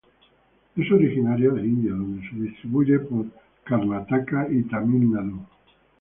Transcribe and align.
Es 0.77 0.91
originaria 0.91 1.51
de 1.51 1.61
India 1.61 1.91
donde 1.91 2.27
se 2.27 2.35
distribuye 2.35 2.97
por 3.01 3.27
Karnataka 3.65 4.47
y 4.49 4.63
Tamil 4.63 5.11
Nadu. 5.11 5.45